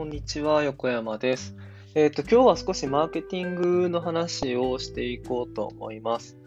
[0.00, 1.54] こんにちは、横山です。
[1.94, 6.38] えっ、ー、と、今日は少しマーケティングの話をしていこうと思います。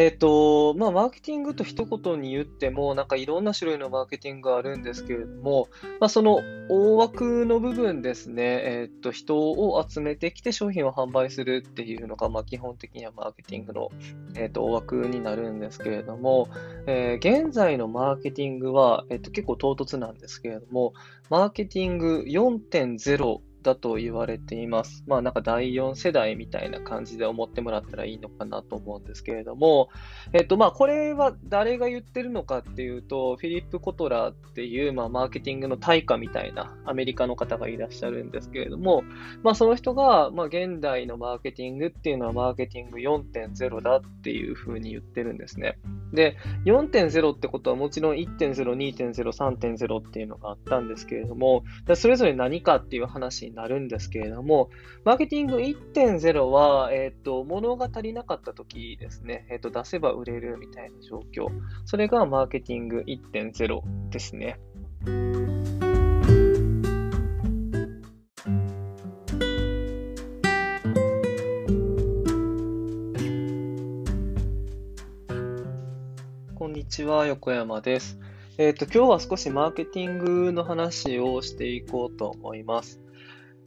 [0.00, 5.68] えっ、と、まあ、マーケティングと一言に言っても、なんかいろんな種類のマーケティングがあるんですけれども、
[6.00, 13.90] まあ、その大枠の部分ですね、えっ、と、人を集めてきて商品を販売するっていうのが、まあ、基本的にはマーケティングの、
[14.36, 16.48] えっ、と、大枠になるんですけれども、
[16.86, 20.94] え現在のマーケティングは、えっ、と、結構唐突なんですけれども、
[21.28, 25.04] マーケティング4.0だと言われています。
[25.06, 29.88] まあなんか第4世代みたいな感じで思ってもらったらいいのかなと思うんですけれども、
[30.32, 39.02] えっとまあこれは誰が言ってるのかっていうと、フィリップ・コトラーっていうまあマーケティングの対価みたいなアメリカの方がいらっしゃるんですけれども、
[39.42, 45.78] まあその人がまあ現代のマーケティングっていうのはマーケティング4.0だっていうふうに言ってるんですね。
[46.12, 54.70] で、4.0ってことはもちろん1.0、2.0、3.0っていうのがあったんですけれども、それぞれ何かっていう話になるんですけれども、
[55.04, 61.48] マーケティング1.0は、えっ、ー、と、物が足りなかった時ですね、えっ、ー、と、出せば売れるみたいな状況。
[61.84, 64.58] それがマーケティング1.0ですね。
[76.60, 78.18] こんにちは、横山です。
[78.58, 83.00] えっ、ー、と、今日は少しマーケティングの話をしていこうと思います。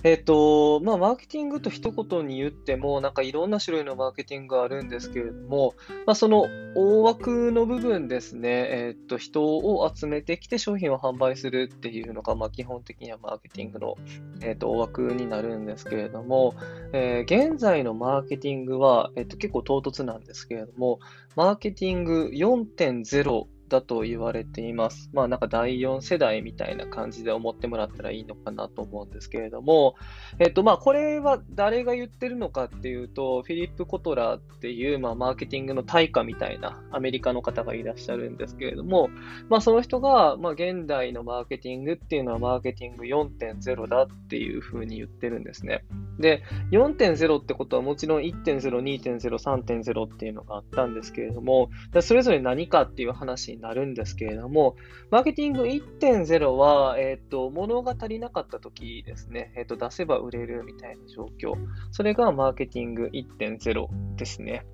[0.03, 13.95] えっ、と、まあ、マーケティングと一言に言っても、なんかいろんな種類のマーケティングがあるんですけれども、まあ、その大枠の部分ですね、えっ、と、人を集めてきて商品を販売するっていうのが、まあ、基本的にはマーケティングの、
[14.41, 16.55] えっ、と、大枠になるんですけれども、
[16.91, 20.99] えー、現在のマーケティングは、えっ、と、結構唐突なんですけれども、
[21.37, 25.09] マーケティング4.0だと言われています。
[25.13, 29.95] まあなんか第4世代みたいな感じで思ってもらったらいいのかなと思うんですけれども、
[30.37, 39.09] えっとまあこれは誰が言ってるのかっていうと、フィリップ・コトラーっていうまあマーケティングの対価みたいなアメリカの方がいらっしゃるんですけれども、
[39.49, 45.83] まあその人がまあ現代のマーケティングっていうのはマーケティング4.0だっていうふうに言ってるんですね。
[46.19, 49.19] で、4.0ってことはもちろん1.0、2.0、
[49.63, 51.69] 3.0っていうのがあったんですけれども、
[52.01, 54.75] それぞれ何かっていう話になるんですけれども、
[55.09, 61.55] マーケティング1.0は、えっ、ー、と、物が足りなかった時ですね、えっ、ー、と、出せば売れるみたいな状況。
[61.91, 64.65] それがマーケティング1.0ですね。